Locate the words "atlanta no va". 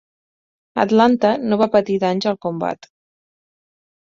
0.83-1.67